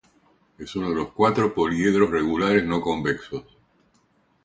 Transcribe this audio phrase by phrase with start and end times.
[0.57, 3.43] Es uno de los cuatro poliedros regulares no convexos.